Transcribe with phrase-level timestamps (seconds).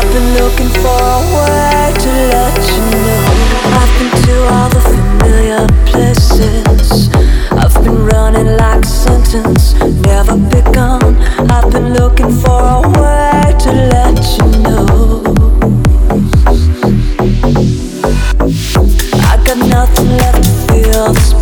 [0.00, 3.24] I've been looking forward to let you know.
[3.78, 7.08] I've been to all the familiar places.
[7.50, 9.74] I've been running like a sentence
[10.06, 11.16] Never begun.
[11.50, 15.22] I've been looking forward to let you know.
[19.26, 21.37] I got nothing left to feel.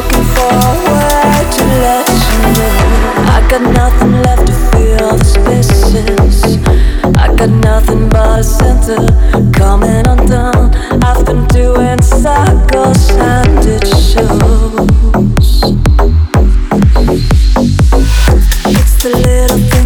[0.00, 2.76] looking for a way to let you know.
[3.34, 6.56] I got nothing left to fill the spaces.
[7.16, 9.02] I got nothing but a center
[9.52, 10.74] coming undone.
[11.04, 15.50] I've been doing circles and it shows.
[18.72, 19.79] It's the little things.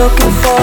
[0.00, 0.59] looking for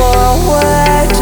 [0.00, 1.17] I've